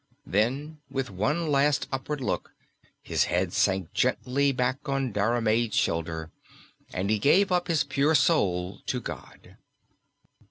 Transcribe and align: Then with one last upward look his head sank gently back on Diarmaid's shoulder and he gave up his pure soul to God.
Then 0.25 0.79
with 0.89 1.11
one 1.11 1.51
last 1.51 1.87
upward 1.91 2.21
look 2.21 2.55
his 3.03 3.25
head 3.25 3.53
sank 3.53 3.93
gently 3.93 4.51
back 4.51 4.89
on 4.89 5.11
Diarmaid's 5.11 5.75
shoulder 5.75 6.31
and 6.91 7.11
he 7.11 7.19
gave 7.19 7.51
up 7.51 7.67
his 7.67 7.83
pure 7.83 8.15
soul 8.15 8.79
to 8.87 8.99
God. 8.99 9.57